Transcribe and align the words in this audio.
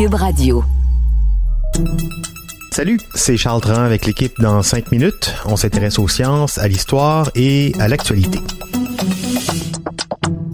Cube 0.00 0.14
Radio. 0.14 0.64
Salut, 2.72 2.98
c'est 3.14 3.36
Charles 3.36 3.60
Dran 3.60 3.82
avec 3.82 4.06
l'équipe 4.06 4.32
dans 4.40 4.62
5 4.62 4.92
minutes. 4.92 5.34
On 5.44 5.56
s'intéresse 5.56 5.98
aux 5.98 6.08
sciences, 6.08 6.56
à 6.56 6.68
l'histoire 6.68 7.30
et 7.34 7.74
à 7.78 7.86
l'actualité. 7.86 8.38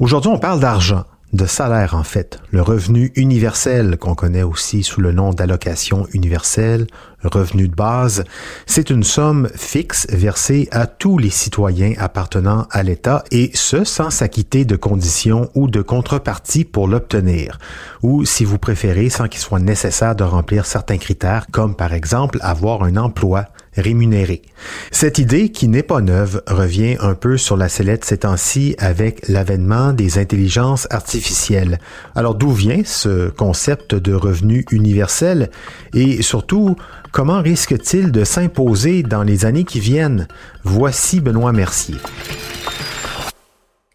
Aujourd'hui, 0.00 0.32
on 0.32 0.40
parle 0.40 0.58
d'argent 0.58 1.04
de 1.32 1.46
salaire 1.46 1.94
en 1.94 2.02
fait, 2.02 2.40
le 2.50 2.62
revenu 2.62 3.12
universel 3.14 3.98
qu'on 3.98 4.14
connaît 4.14 4.42
aussi 4.42 4.82
sous 4.82 5.00
le 5.00 5.12
nom 5.12 5.32
d'allocation 5.32 6.06
universelle, 6.12 6.86
revenu 7.26 7.68
de 7.68 7.74
base, 7.74 8.24
c'est 8.66 8.90
une 8.90 9.04
somme 9.04 9.48
fixe 9.54 10.06
versée 10.10 10.68
à 10.70 10.86
tous 10.86 11.18
les 11.18 11.30
citoyens 11.30 11.94
appartenant 11.98 12.66
à 12.70 12.82
l'État 12.82 13.24
et 13.30 13.50
ce 13.54 13.84
sans 13.84 14.10
s'acquitter 14.10 14.64
de 14.64 14.76
conditions 14.76 15.50
ou 15.54 15.68
de 15.68 15.82
contreparties 15.82 16.64
pour 16.64 16.88
l'obtenir, 16.88 17.58
ou 18.02 18.24
si 18.24 18.44
vous 18.44 18.58
préférez 18.58 19.10
sans 19.10 19.28
qu'il 19.28 19.40
soit 19.40 19.60
nécessaire 19.60 20.16
de 20.16 20.24
remplir 20.24 20.66
certains 20.66 20.98
critères 20.98 21.46
comme 21.50 21.74
par 21.76 21.92
exemple 21.92 22.38
avoir 22.40 22.82
un 22.82 22.96
emploi 22.96 23.46
rémunéré. 23.76 24.42
Cette 24.90 25.18
idée, 25.18 25.50
qui 25.50 25.68
n'est 25.68 25.82
pas 25.82 26.00
neuve, 26.00 26.42
revient 26.46 26.96
un 27.00 27.14
peu 27.14 27.36
sur 27.36 27.56
la 27.56 27.68
sellette 27.68 28.04
ces 28.04 28.18
temps-ci 28.18 28.74
avec 28.78 29.28
l'avènement 29.28 29.92
des 29.92 30.18
intelligences 30.18 30.86
artificielles. 30.90 31.78
Alors 32.14 32.34
d'où 32.34 32.50
vient 32.50 32.82
ce 32.84 33.28
concept 33.28 33.94
de 33.94 34.14
revenu 34.14 34.64
universel? 34.70 35.50
Et 35.94 36.22
surtout 36.22 36.76
Comment 37.16 37.40
risque-t-il 37.40 38.12
de 38.12 38.24
s'imposer 38.24 39.02
dans 39.02 39.22
les 39.22 39.46
années 39.46 39.64
qui 39.64 39.80
viennent? 39.80 40.28
Voici 40.64 41.22
Benoît 41.22 41.50
Mercier. 41.50 41.94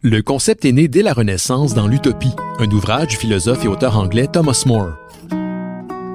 Le 0.01 0.23
concept 0.23 0.65
est 0.65 0.71
né 0.71 0.87
dès 0.87 1.03
la 1.03 1.13
Renaissance 1.13 1.75
dans 1.75 1.87
l'Utopie, 1.87 2.33
un 2.57 2.71
ouvrage 2.71 3.09
du 3.09 3.17
philosophe 3.17 3.63
et 3.63 3.67
auteur 3.67 3.95
anglais 3.95 4.25
Thomas 4.25 4.63
More. 4.65 4.93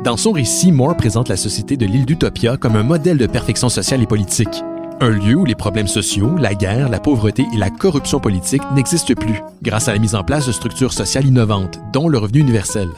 Dans 0.03 0.17
son 0.17 0.33
récit, 0.33 0.73
More 0.73 0.97
présente 0.97 1.29
la 1.29 1.37
société 1.37 1.77
de 1.77 1.87
l'île 1.87 2.07
d'Utopia 2.07 2.57
comme 2.57 2.75
un 2.75 2.83
modèle 2.83 3.19
de 3.19 3.29
perfection 3.29 3.69
sociale 3.69 4.03
et 4.03 4.07
politique. 4.07 4.65
Un 5.01 5.11
lieu 5.11 5.37
où 5.37 5.45
les 5.45 5.55
problèmes 5.55 5.87
sociaux, 5.87 6.35
la 6.37 6.57
guerre, 6.57 6.89
la 6.89 6.99
pauvreté 6.99 7.47
et 7.55 7.57
la 7.57 7.71
corruption 7.71 8.19
politique 8.19 8.63
n'existent 8.75 9.15
plus, 9.15 9.41
grâce 9.63 9.87
à 9.87 9.93
la 9.93 10.01
mise 10.01 10.17
en 10.17 10.25
place 10.25 10.49
de 10.49 10.53
structures 10.53 10.93
sociales 10.93 11.27
innovantes, 11.27 11.79
dont 11.93 12.09
le 12.09 12.19
revenu 12.19 12.41
universel. 12.41 12.89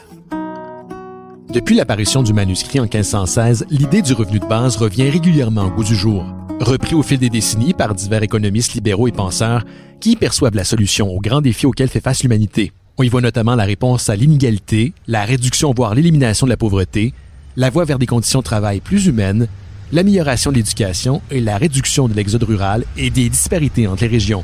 Depuis 1.51 1.75
l'apparition 1.75 2.21
du 2.21 2.31
manuscrit 2.31 2.79
en 2.79 2.83
1516, 2.83 3.65
l'idée 3.71 4.03
du 4.03 4.13
revenu 4.13 4.37
de 4.37 4.45
base 4.45 4.77
revient 4.77 5.09
régulièrement 5.09 5.65
au 5.65 5.71
goût 5.71 5.83
du 5.83 5.95
jour, 5.95 6.23
repris 6.59 6.93
au 6.93 7.01
fil 7.01 7.17
des 7.17 7.31
décennies 7.31 7.73
par 7.73 7.95
divers 7.95 8.21
économistes 8.21 8.75
libéraux 8.75 9.07
et 9.07 9.11
penseurs 9.11 9.65
qui 9.99 10.15
perçoivent 10.15 10.53
la 10.55 10.63
solution 10.63 11.07
aux 11.09 11.19
grands 11.19 11.41
défis 11.41 11.65
auxquels 11.65 11.89
fait 11.89 12.01
face 12.01 12.21
l'humanité. 12.21 12.71
On 12.99 13.03
y 13.03 13.09
voit 13.09 13.21
notamment 13.21 13.55
la 13.55 13.63
réponse 13.63 14.09
à 14.09 14.15
l'inégalité, 14.15 14.93
la 15.07 15.25
réduction 15.25 15.73
voire 15.75 15.95
l'élimination 15.95 16.45
de 16.45 16.51
la 16.51 16.57
pauvreté, 16.57 17.15
la 17.55 17.71
voie 17.71 17.85
vers 17.85 17.97
des 17.97 18.05
conditions 18.05 18.39
de 18.39 18.43
travail 18.45 18.79
plus 18.79 19.07
humaines, 19.07 19.47
l'amélioration 19.91 20.51
de 20.51 20.57
l'éducation 20.57 21.23
et 21.31 21.39
la 21.39 21.57
réduction 21.57 22.07
de 22.07 22.13
l'exode 22.13 22.43
rural 22.43 22.85
et 22.95 23.09
des 23.09 23.27
disparités 23.27 23.87
entre 23.87 24.03
les 24.03 24.09
régions. 24.09 24.43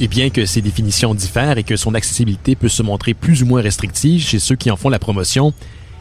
Et 0.00 0.08
bien 0.08 0.30
que 0.30 0.44
ces 0.44 0.60
définitions 0.60 1.14
diffèrent 1.14 1.56
et 1.56 1.62
que 1.62 1.76
son 1.76 1.94
accessibilité 1.94 2.56
peut 2.56 2.68
se 2.68 2.82
montrer 2.82 3.14
plus 3.14 3.42
ou 3.42 3.46
moins 3.46 3.62
restrictive 3.62 4.22
chez 4.22 4.40
ceux 4.40 4.56
qui 4.56 4.70
en 4.70 4.76
font 4.76 4.88
la 4.88 4.98
promotion, 4.98 5.54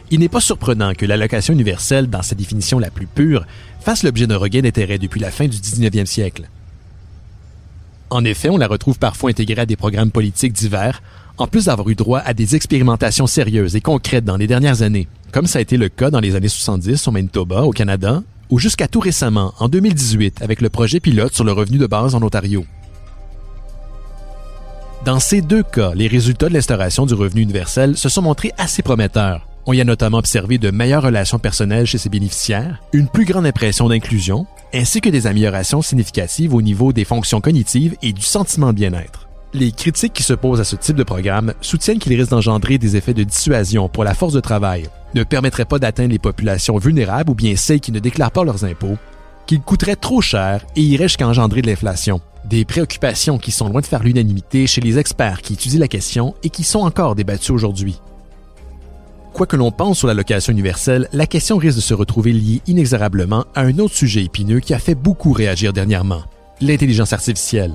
il 0.09 0.19
n'est 0.19 0.29
pas 0.29 0.41
surprenant 0.41 0.93
que 0.93 1.05
l'allocation 1.05 1.53
universelle, 1.53 2.07
dans 2.07 2.23
sa 2.23 2.35
définition 2.35 2.79
la 2.79 2.89
plus 2.89 3.07
pure, 3.07 3.45
fasse 3.81 4.03
l'objet 4.03 4.25
d'un 4.25 4.37
regain 4.37 4.61
d'intérêt 4.61 4.97
depuis 4.97 5.19
la 5.19 5.31
fin 5.31 5.47
du 5.47 5.57
19e 5.57 6.05
siècle. 6.05 6.49
En 8.09 8.25
effet, 8.25 8.49
on 8.49 8.57
la 8.57 8.67
retrouve 8.67 8.97
parfois 8.97 9.29
intégrée 9.29 9.61
à 9.61 9.65
des 9.65 9.75
programmes 9.75 10.11
politiques 10.11 10.53
divers, 10.53 11.01
en 11.37 11.47
plus 11.47 11.65
d'avoir 11.65 11.89
eu 11.89 11.95
droit 11.95 12.19
à 12.19 12.33
des 12.33 12.55
expérimentations 12.55 13.27
sérieuses 13.27 13.75
et 13.75 13.81
concrètes 13.81 14.25
dans 14.25 14.37
les 14.37 14.47
dernières 14.47 14.81
années, 14.81 15.07
comme 15.31 15.47
ça 15.47 15.59
a 15.59 15.63
été 15.63 15.77
le 15.77 15.89
cas 15.89 16.11
dans 16.11 16.19
les 16.19 16.35
années 16.35 16.47
70 16.47 17.07
au 17.07 17.11
Manitoba, 17.11 17.63
au 17.63 17.71
Canada, 17.71 18.21
ou 18.49 18.59
jusqu'à 18.59 18.87
tout 18.87 18.99
récemment, 18.99 19.53
en 19.59 19.67
2018, 19.67 20.41
avec 20.41 20.61
le 20.61 20.69
projet 20.69 20.99
pilote 20.99 21.33
sur 21.33 21.43
le 21.43 21.51
revenu 21.51 21.77
de 21.77 21.87
base 21.87 22.13
en 22.13 22.21
Ontario. 22.21 22.65
Dans 25.05 25.19
ces 25.19 25.41
deux 25.41 25.63
cas, 25.63 25.91
les 25.93 26.07
résultats 26.07 26.47
de 26.47 26.53
l'instauration 26.53 27.05
du 27.05 27.13
revenu 27.13 27.41
universel 27.41 27.97
se 27.97 28.07
sont 28.07 28.21
montrés 28.21 28.53
assez 28.57 28.81
prometteurs. 28.81 29.45
On 29.65 29.73
y 29.73 29.81
a 29.81 29.83
notamment 29.83 30.17
observé 30.17 30.57
de 30.57 30.71
meilleures 30.71 31.03
relations 31.03 31.39
personnelles 31.39 31.85
chez 31.85 31.97
ses 31.97 32.07
bénéficiaires, 32.07 32.81
une 32.93 33.09
plus 33.09 33.25
grande 33.25 33.45
impression 33.45 33.89
d'inclusion, 33.89 34.47
ainsi 34.73 35.01
que 35.01 35.09
des 35.09 35.27
améliorations 35.27 35.81
significatives 35.81 36.53
au 36.53 36.61
niveau 36.61 36.93
des 36.93 37.03
fonctions 37.03 37.41
cognitives 37.41 37.97
et 38.01 38.13
du 38.13 38.21
sentiment 38.21 38.71
bien-être. 38.71 39.27
Les 39.53 39.73
critiques 39.73 40.13
qui 40.13 40.23
se 40.23 40.33
posent 40.33 40.61
à 40.61 40.63
ce 40.63 40.77
type 40.77 40.95
de 40.95 41.03
programme 41.03 41.53
soutiennent 41.59 41.99
qu'il 41.99 42.15
risque 42.17 42.31
d'engendrer 42.31 42.77
des 42.77 42.95
effets 42.95 43.13
de 43.13 43.23
dissuasion 43.23 43.89
pour 43.89 44.05
la 44.05 44.13
force 44.13 44.33
de 44.33 44.39
travail, 44.39 44.87
ne 45.15 45.25
permettrait 45.25 45.65
pas 45.65 45.79
d'atteindre 45.79 46.11
les 46.11 46.19
populations 46.19 46.77
vulnérables 46.77 47.29
ou 47.29 47.35
bien 47.35 47.57
celles 47.57 47.81
qui 47.81 47.91
ne 47.91 47.99
déclarent 47.99 48.31
pas 48.31 48.45
leurs 48.45 48.63
impôts, 48.63 48.97
qu'il 49.47 49.59
coûterait 49.59 49.97
trop 49.97 50.21
cher 50.21 50.65
et 50.77 50.81
irait 50.81 51.09
jusqu'à 51.09 51.27
engendrer 51.27 51.61
de 51.61 51.67
l'inflation. 51.67 52.21
Des 52.45 52.65
préoccupations 52.65 53.37
qui 53.37 53.51
sont 53.51 53.69
loin 53.69 53.79
de 53.79 53.85
faire 53.85 54.03
l'unanimité 54.03 54.67
chez 54.67 54.81
les 54.81 54.99
experts 54.99 55.41
qui 55.41 55.53
étudient 55.53 55.79
la 55.79 55.87
question 55.87 56.35
et 56.43 56.49
qui 56.49 56.63
sont 56.63 56.81
encore 56.81 57.15
débattues 57.15 57.53
aujourd'hui. 57.53 57.99
Quoi 59.31 59.47
que 59.47 59.55
l'on 59.55 59.71
pense 59.71 59.99
sur 59.99 60.07
l'allocation 60.07 60.51
universelle, 60.51 61.07
la 61.13 61.25
question 61.25 61.57
risque 61.57 61.77
de 61.77 61.81
se 61.81 61.93
retrouver 61.93 62.33
liée 62.33 62.61
inexorablement 62.67 63.45
à 63.55 63.61
un 63.61 63.79
autre 63.79 63.95
sujet 63.95 64.25
épineux 64.25 64.59
qui 64.59 64.73
a 64.73 64.79
fait 64.79 64.93
beaucoup 64.93 65.31
réagir 65.31 65.73
dernièrement, 65.73 66.23
l'intelligence 66.59 67.13
artificielle. 67.13 67.73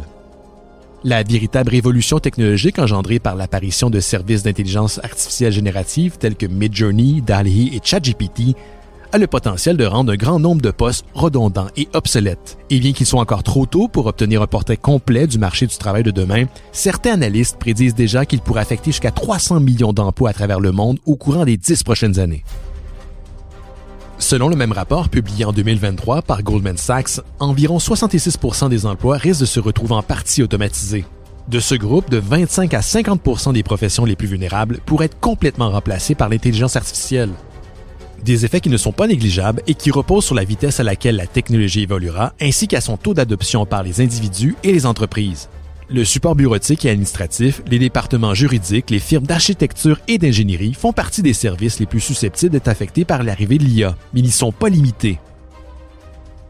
La 1.03 1.23
véritable 1.23 1.71
révolution 1.71 2.19
technologique 2.19 2.79
engendrée 2.79 3.19
par 3.21 3.37
l'apparition 3.37 3.89
de 3.89 4.01
services 4.01 4.43
d'intelligence 4.43 5.01
artificielle 5.03 5.53
générative 5.53 6.19
tels 6.19 6.37
que 6.37 6.47
Midjourney, 6.47 7.23
DALL-E 7.23 7.75
et 7.75 7.81
ChatGPT 7.83 8.55
a 9.13 9.19
le 9.19 9.27
potentiel 9.27 9.77
de 9.77 9.85
rendre 9.85 10.13
un 10.13 10.17
grand 10.17 10.39
nombre 10.39 10.63
de 10.63 10.71
postes 10.71 11.05
redondants 11.15 11.69
et 11.77 11.89
obsolètes. 11.95 12.59
Et 12.71 12.81
bien 12.81 12.93
qu'il 12.93 13.07
soit 13.07 13.21
encore 13.21 13.43
trop 13.43 13.67
tôt 13.67 13.89
pour 13.89 14.07
obtenir 14.07 14.43
un 14.43 14.47
portrait 14.47 14.77
complet 14.77 15.27
du 15.27 15.39
marché 15.39 15.67
du 15.67 15.77
travail 15.77 16.03
de 16.03 16.11
demain, 16.11 16.45
certains 16.73 17.13
analystes 17.13 17.59
prédisent 17.59 17.95
déjà 17.95 18.27
qu'il 18.27 18.41
pourrait 18.41 18.63
affecter 18.63 18.91
jusqu'à 18.91 19.11
300 19.11 19.61
millions 19.61 19.93
d'emplois 19.93 20.31
à 20.31 20.35
travers 20.35 20.61
le 20.61 20.73
monde 20.73 20.99
au 21.07 21.17
courant 21.17 21.45
des 21.45 21.57
dix 21.57 21.83
prochaines 21.83 22.19
années. 22.19 22.45
Selon 24.19 24.49
le 24.49 24.57
même 24.57 24.73
rapport 24.73 25.09
publié 25.09 25.45
en 25.45 25.53
2023 25.53 26.23
par 26.23 26.43
Goldman 26.43 26.77
Sachs, 26.77 27.21
environ 27.39 27.79
66 27.79 28.39
des 28.69 28.85
emplois 28.85 29.17
risquent 29.17 29.41
de 29.41 29.47
se 29.47 29.61
retrouver 29.61 29.95
en 29.95 30.03
partie 30.03 30.43
automatisés. 30.43 31.05
De 31.49 31.61
ce 31.61 31.75
groupe, 31.75 32.11
de 32.11 32.19
25 32.19 32.75
à 32.75 32.83
50 32.83 33.55
des 33.55 33.63
professions 33.63 34.05
les 34.05 34.17
plus 34.17 34.27
vulnérables 34.27 34.81
pourraient 34.85 35.07
être 35.07 35.19
complètement 35.19 35.71
remplacées 35.71 36.15
par 36.15 36.29
l'intelligence 36.29 36.77
artificielle. 36.77 37.31
Des 38.25 38.45
effets 38.45 38.61
qui 38.61 38.69
ne 38.69 38.77
sont 38.77 38.93
pas 38.93 39.07
négligeables 39.07 39.63
et 39.67 39.75
qui 39.75 39.91
reposent 39.91 40.25
sur 40.25 40.35
la 40.35 40.45
vitesse 40.45 40.81
à 40.81 40.83
laquelle 40.83 41.17
la 41.17 41.27
technologie 41.27 41.83
évoluera 41.83 42.33
ainsi 42.41 42.69
qu'à 42.69 42.81
son 42.81 42.97
taux 42.97 43.15
d'adoption 43.15 43.65
par 43.65 43.83
les 43.83 44.01
individus 44.01 44.57
et 44.65 44.73
les 44.73 44.87
entreprises. 44.87 45.49
Le 45.91 46.05
support 46.05 46.35
bureautique 46.35 46.85
et 46.85 46.91
administratif, 46.91 47.63
les 47.71 47.79
départements 47.79 48.35
juridiques, 48.35 48.91
les 48.91 48.99
firmes 48.99 49.27
d'architecture 49.27 49.99
et 50.07 50.19
d'ingénierie 50.19 50.75
font 50.75 50.93
partie 50.93 51.23
des 51.23 51.33
services 51.33 51.81
les 51.81 51.87
plus 51.87 52.01
susceptibles 52.01 52.53
d'être 52.53 52.69
affectés 52.69 53.07
par 53.07 53.23
l'arrivée 53.23 53.57
de 53.57 53.65
l'IA, 53.65 53.97
mais 54.13 54.21
n'y 54.21 54.31
sont 54.31 54.53
pas 54.53 54.69
limités. 54.69 55.19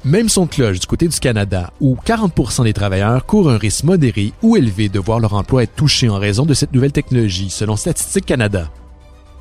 Même 0.05 0.29
son 0.29 0.47
cloche 0.47 0.81
du 0.81 0.87
côté 0.87 1.07
du 1.07 1.19
Canada, 1.21 1.71
où 1.81 1.97
40% 2.05 2.65
des 2.65 2.73
travailleurs 2.73 3.27
courent 3.27 3.51
un 3.51 3.59
risque 3.59 3.85
modéré 3.85 4.33
ou 4.43 4.57
élevé 4.57 4.89
de 4.89 4.99
voir 4.99 5.21
leur 5.21 5.35
emploi 5.35 5.65
être 5.65 5.77
touché 5.77 6.09
en 6.09 6.19
raison 6.19 6.45
de 6.45 6.55
cette 6.55 6.73
nouvelle 6.73 6.93
technologie, 6.93 7.51
selon 7.51 7.77
Statistique 7.77 8.27
Canada. 8.27 8.71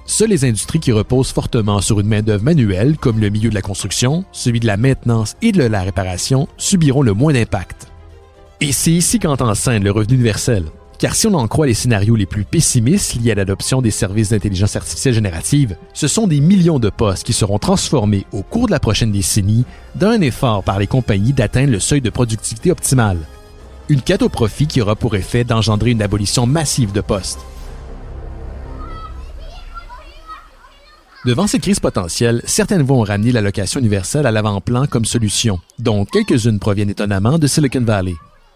Seules 0.10 0.30
les 0.30 0.46
industries 0.46 0.80
qui 0.80 0.94
reposent 0.94 1.34
fortement 1.34 1.82
sur 1.82 2.00
une 2.00 2.08
main-d'œuvre 2.08 2.44
manuelle, 2.44 2.98
comme 2.98 3.20
le 3.20 3.28
milieu 3.28 3.50
de 3.50 3.56
la 3.56 3.62
construction, 3.62 4.24
celui 4.32 4.62
de 4.62 4.66
la 4.66 4.78
maintenance 4.78 5.36
et 5.42 5.52
de 5.52 5.62
la 5.62 5.82
réparation, 5.82 6.48
subiront 6.56 7.02
le 7.02 7.14
moins 7.14 7.34
d'impact. 7.34 7.88
Et 8.62 8.72
c'est 8.72 8.92
ici 8.92 9.20
qu'entre 9.20 9.44
en 9.44 9.54
scène 9.54 9.84
le 9.84 9.92
revenu 9.92 10.16
universel. 10.16 10.64
Car 10.98 11.14
si 11.14 11.28
on 11.28 11.34
en 11.34 11.48
croit 11.50 11.68
les 11.68 11.74
scénarios 11.74 12.16
les 12.16 12.26
plus 12.26 12.46
pessimistes 12.46 13.16
liés 13.16 13.34
à 13.34 13.36
l'adoption 13.36 13.82
des 13.82 13.92
services 13.92 14.30
d'intelligence 14.30 14.78
artificielle 14.78 15.14
générative, 15.14 15.76
ce 15.94 16.08
sont 16.08 16.26
des 16.26 16.40
millions 16.40 16.80
de 16.80 16.90
postes 16.90 17.26
qui 17.26 17.34
seront 17.34 17.60
transformés 17.60 18.26
au 18.32 18.44
cours 18.44 18.68
de 18.68 18.72
la 18.72 18.80
prochaine 18.80 19.12
décennie 19.12 19.66
d'un 19.96 20.22
effort 20.22 20.64
par 20.64 20.80
les 20.80 20.88
compagnies 20.88 21.34
d'atteindre 21.34 21.74
le 21.74 21.82
seuil 21.82 22.00
de 22.00 22.10
productivité 22.10 22.72
optimale. 22.72 23.20
Une 23.90 24.02
quête 24.02 24.24
au 24.24 24.30
profit 24.30 24.68
qui 24.68 24.82
aura 24.82 24.96
pour 24.96 25.18
effet 25.18 25.44
d'engendrer 25.44 25.92
une 25.92 26.02
abolition 26.02 26.48
massive 26.48 26.94
de 26.94 27.02
postes. 27.02 27.46
Devant 31.28 31.46
cette 31.46 31.64
crise 31.64 31.82
potentielle, 31.82 32.42
certaines 32.46 32.84
voix 32.84 32.96
ont 32.96 33.04
ramené 33.04 33.34
l'allocation 33.34 33.82
universelle 33.82 34.26
à 34.26 34.32
l'avant-plan 34.32 34.88
comme 34.88 35.04
solution, 35.04 35.60
dont 35.78 36.06
quelques-unes 36.06 36.58
proviennent 36.58 36.90
étonnamment 36.90 37.38
de 37.38 37.48
Silicon 37.48 37.82
Valley. 37.82 38.14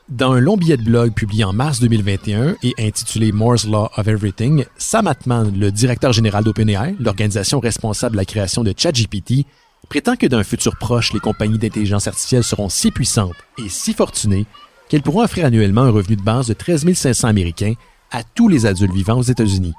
Dans 0.07 0.31
un 0.31 0.39
long 0.39 0.55
billet 0.55 0.77
de 0.77 0.83
blog 0.83 1.11
publié 1.11 1.43
en 1.43 1.51
mars 1.51 1.81
2021 1.81 2.55
et 2.63 2.73
intitulé 2.79 3.33
Moore's 3.33 3.67
Law 3.67 3.89
of 3.97 4.07
Everything, 4.07 4.63
Sam 4.77 5.07
Altman, 5.07 5.51
le 5.53 5.69
directeur 5.69 6.13
général 6.13 6.45
d'OpenAI, 6.45 6.95
l'organisation 6.97 7.59
responsable 7.59 8.13
de 8.13 8.21
la 8.21 8.25
création 8.25 8.63
de 8.63 8.73
ChatGPT, 8.73 9.45
prétend 9.89 10.15
que 10.15 10.27
d'un 10.27 10.43
futur 10.43 10.77
proche, 10.77 11.11
les 11.11 11.19
compagnies 11.19 11.59
d'intelligence 11.59 12.07
artificielle 12.07 12.45
seront 12.45 12.69
si 12.69 12.89
puissantes 12.89 13.35
et 13.57 13.67
si 13.67 13.93
fortunées 13.93 14.45
qu'elles 14.87 15.01
pourront 15.01 15.23
offrir 15.23 15.43
annuellement 15.43 15.81
un 15.81 15.91
revenu 15.91 16.15
de 16.15 16.23
base 16.23 16.47
de 16.47 16.53
13 16.53 16.93
500 16.93 17.27
Américains 17.27 17.73
à 18.11 18.23
tous 18.23 18.47
les 18.47 18.65
adultes 18.65 18.93
vivants 18.93 19.17
aux 19.17 19.23
États-Unis. 19.23 19.73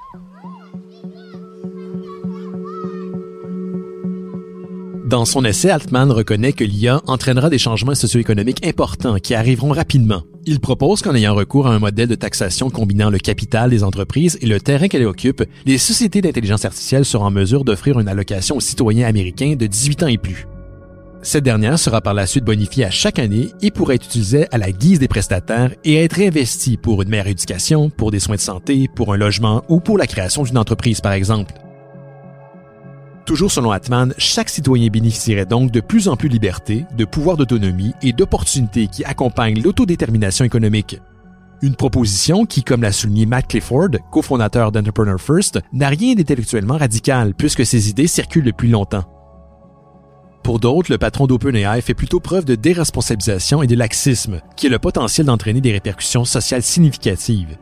Dans 5.13 5.25
son 5.25 5.45
essai, 5.45 5.69
Altman 5.69 6.11
reconnaît 6.11 6.53
que 6.53 6.63
l'IA 6.63 6.99
entraînera 7.05 7.51
des 7.51 7.59
changements 7.59 7.93
socio-économiques 7.93 8.65
importants 8.65 9.19
qui 9.19 9.35
arriveront 9.35 9.69
rapidement. 9.69 10.23
Il 10.47 10.59
propose 10.59 11.03
qu'en 11.03 11.13
ayant 11.13 11.35
recours 11.35 11.67
à 11.67 11.75
un 11.75 11.77
modèle 11.77 12.07
de 12.07 12.15
taxation 12.15 12.71
combinant 12.71 13.11
le 13.11 13.19
capital 13.19 13.69
des 13.69 13.83
entreprises 13.83 14.39
et 14.41 14.47
le 14.47 14.59
terrain 14.59 14.87
qu'elles 14.87 15.05
occupent, 15.05 15.43
les 15.67 15.77
sociétés 15.77 16.21
d'intelligence 16.21 16.65
artificielle 16.65 17.05
seront 17.05 17.25
en 17.25 17.29
mesure 17.29 17.63
d'offrir 17.63 17.99
une 17.99 18.07
allocation 18.07 18.55
aux 18.55 18.59
citoyens 18.59 19.07
américains 19.07 19.53
de 19.55 19.67
18 19.67 20.01
ans 20.01 20.07
et 20.07 20.17
plus. 20.17 20.47
Cette 21.21 21.43
dernière 21.43 21.77
sera 21.77 22.01
par 22.01 22.15
la 22.15 22.25
suite 22.25 22.45
bonifiée 22.45 22.85
à 22.85 22.89
chaque 22.89 23.19
année 23.19 23.49
et 23.61 23.69
pourra 23.69 23.93
être 23.93 24.07
utilisée 24.07 24.47
à 24.51 24.57
la 24.57 24.71
guise 24.71 24.97
des 24.97 25.07
prestataires 25.07 25.75
et 25.83 26.03
être 26.03 26.19
investie 26.21 26.75
pour 26.75 27.03
une 27.03 27.09
meilleure 27.09 27.27
éducation, 27.27 27.91
pour 27.91 28.09
des 28.09 28.19
soins 28.19 28.37
de 28.37 28.41
santé, 28.41 28.89
pour 28.95 29.13
un 29.13 29.17
logement 29.17 29.63
ou 29.69 29.79
pour 29.79 29.99
la 29.99 30.07
création 30.07 30.41
d'une 30.41 30.57
entreprise 30.57 31.01
par 31.01 31.13
exemple. 31.13 31.53
Toujours 33.25 33.51
selon 33.51 33.71
Atman, 33.71 34.13
chaque 34.17 34.49
citoyen 34.49 34.89
bénéficierait 34.89 35.45
donc 35.45 35.71
de 35.71 35.79
plus 35.79 36.09
en 36.09 36.17
plus 36.17 36.27
de 36.27 36.33
liberté, 36.33 36.85
de 36.97 37.05
pouvoir 37.05 37.37
d'autonomie 37.37 37.93
et 38.01 38.11
d'opportunités 38.11 38.87
qui 38.87 39.05
accompagnent 39.05 39.61
l'autodétermination 39.61 40.43
économique. 40.43 40.99
Une 41.61 41.75
proposition 41.75 42.45
qui, 42.45 42.63
comme 42.63 42.81
l'a 42.81 42.91
souligné 42.91 43.25
Matt 43.25 43.47
Clifford, 43.47 43.91
cofondateur 44.11 44.73
d'Entrepreneur 44.73 45.21
First, 45.21 45.61
n'a 45.71 45.87
rien 45.87 46.15
d'intellectuellement 46.15 46.77
radical 46.77 47.33
puisque 47.33 47.65
ses 47.65 47.89
idées 47.89 48.07
circulent 48.07 48.43
depuis 48.43 48.67
longtemps. 48.67 49.05
Pour 50.43 50.59
d'autres, 50.59 50.91
le 50.91 50.97
patron 50.97 51.25
d'OpenAI 51.25 51.81
fait 51.81 51.93
plutôt 51.93 52.19
preuve 52.19 52.43
de 52.43 52.55
déresponsabilisation 52.55 53.63
et 53.63 53.67
de 53.67 53.77
laxisme, 53.77 54.41
qui 54.57 54.67
a 54.67 54.69
le 54.69 54.79
potentiel 54.79 55.25
d'entraîner 55.25 55.61
des 55.61 55.71
répercussions 55.71 56.25
sociales 56.25 56.63
significatives. 56.63 57.57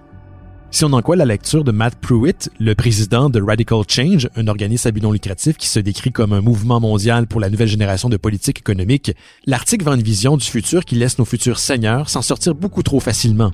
Si 0.73 0.85
on 0.85 0.93
en 0.93 1.01
croit 1.01 1.17
la 1.17 1.25
lecture 1.25 1.65
de 1.65 1.73
Matt 1.73 1.95
Pruitt, 1.95 2.49
le 2.57 2.75
président 2.75 3.29
de 3.29 3.41
Radical 3.41 3.81
Change, 3.89 4.29
un 4.37 4.47
organisme 4.47 4.87
à 4.87 4.91
but 4.91 5.03
lucratif 5.03 5.57
qui 5.57 5.67
se 5.67 5.79
décrit 5.79 6.13
comme 6.13 6.31
un 6.31 6.39
mouvement 6.39 6.79
mondial 6.79 7.27
pour 7.27 7.41
la 7.41 7.49
nouvelle 7.49 7.67
génération 7.67 8.07
de 8.07 8.15
politique 8.15 8.59
économique, 8.59 9.11
l'article 9.45 9.83
vend 9.83 9.95
une 9.95 10.01
vision 10.01 10.37
du 10.37 10.45
futur 10.45 10.85
qui 10.85 10.95
laisse 10.95 11.19
nos 11.19 11.25
futurs 11.25 11.59
seigneurs 11.59 12.09
s'en 12.09 12.21
sortir 12.21 12.55
beaucoup 12.55 12.83
trop 12.83 13.01
facilement 13.01 13.51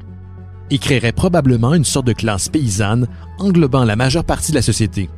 et 0.70 0.78
créerait 0.78 1.12
probablement 1.12 1.74
une 1.74 1.86
sorte 1.86 2.06
de 2.06 2.14
classe 2.14 2.50
paysanne 2.50 3.08
englobant 3.40 3.84
la 3.84 3.96
majeure 3.96 4.24
partie 4.24 4.52
de 4.52 4.58
la 4.58 4.62
société. 4.62 5.10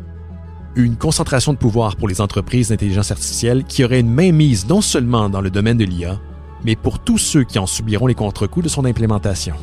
Une 0.78 0.96
concentration 0.96 1.52
de 1.52 1.58
pouvoir 1.58 1.98
pour 1.98 2.08
les 2.08 2.22
entreprises 2.22 2.70
d'intelligence 2.70 3.12
artificielle 3.12 3.66
qui 3.66 3.84
aurait 3.84 4.00
une 4.00 4.14
mainmise 4.14 4.68
non 4.68 4.80
seulement 4.80 5.30
dans 5.30 5.42
le 5.42 5.50
domaine 5.50 5.78
de 5.78 5.84
l'IA, 5.84 6.22
mais 6.64 6.78
pour 6.78 7.00
tous 7.00 7.18
ceux 7.18 7.44
qui 7.44 7.60
en 7.60 7.68
subiront 7.68 8.08
les 8.08 8.16
contre-coups 8.16 8.64
de 8.64 8.70
son 8.70 8.86
implémentation. 8.86 9.56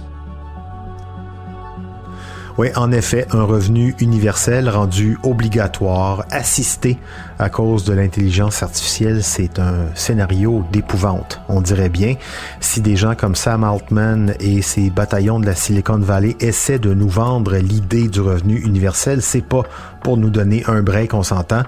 Oui, 2.58 2.68
en 2.74 2.90
effet, 2.90 3.26
un 3.32 3.42
revenu 3.42 3.94
universel 4.00 4.70
rendu 4.70 5.18
obligatoire, 5.22 6.24
assisté 6.30 6.98
à 7.38 7.50
cause 7.50 7.84
de 7.84 7.92
l'intelligence 7.92 8.62
artificielle, 8.62 9.22
c'est 9.22 9.58
un 9.58 9.94
scénario 9.94 10.64
d'épouvante, 10.72 11.42
on 11.50 11.60
dirait 11.60 11.90
bien. 11.90 12.14
Si 12.60 12.80
des 12.80 12.96
gens 12.96 13.14
comme 13.14 13.34
Sam 13.34 13.62
Altman 13.62 14.34
et 14.40 14.62
ses 14.62 14.88
bataillons 14.88 15.38
de 15.38 15.44
la 15.44 15.54
Silicon 15.54 15.98
Valley 15.98 16.34
essaient 16.40 16.78
de 16.78 16.94
nous 16.94 17.10
vendre 17.10 17.56
l'idée 17.56 18.08
du 18.08 18.22
revenu 18.22 18.56
universel, 18.56 19.20
c'est 19.20 19.44
pas 19.44 19.64
pour 20.02 20.16
nous 20.16 20.30
donner 20.30 20.64
un 20.66 20.82
break, 20.82 21.12
on 21.12 21.22
s'entend. 21.22 21.62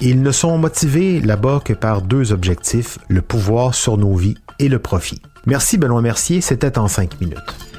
Ils 0.00 0.22
ne 0.22 0.32
sont 0.32 0.56
motivés 0.56 1.20
là-bas 1.20 1.60
que 1.62 1.74
par 1.74 2.00
deux 2.00 2.32
objectifs, 2.32 2.98
le 3.08 3.20
pouvoir 3.20 3.74
sur 3.74 3.98
nos 3.98 4.14
vies 4.14 4.38
et 4.58 4.70
le 4.70 4.78
profit. 4.78 5.20
Merci 5.44 5.76
Benoît 5.76 6.00
Mercier, 6.00 6.40
c'était 6.40 6.78
en 6.78 6.88
cinq 6.88 7.20
minutes. 7.20 7.69